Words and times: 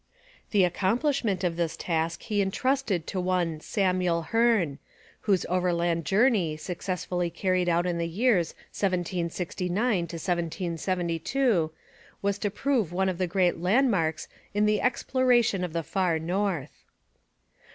The 0.49 0.63
accomplishment 0.63 1.43
of 1.43 1.57
this 1.57 1.77
task 1.77 2.23
he 2.23 2.41
entrusted 2.41 3.05
to 3.05 3.19
one 3.21 3.59
Samuel 3.59 4.23
Hearne, 4.31 4.79
whose 5.29 5.45
overland 5.47 6.05
journey, 6.05 6.57
successfully 6.57 7.29
carried 7.29 7.69
out 7.69 7.85
in 7.85 7.99
the 7.99 8.07
years 8.07 8.55
1769 8.71 10.07
to 10.07 10.15
1772, 10.15 11.71
was 12.19 12.39
to 12.39 12.49
prove 12.49 12.91
one 12.91 13.09
of 13.09 13.19
the 13.19 13.27
great 13.27 13.59
landmarks 13.59 14.27
in 14.55 14.65
the 14.65 14.81
exploration 14.81 15.63
of 15.63 15.71
the 15.71 15.83
Far 15.83 16.17
North. 16.17 16.83